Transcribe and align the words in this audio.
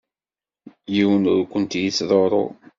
Yiwen 0.93 1.23
ur 1.33 1.41
kent-yettḍurru. 1.51 2.45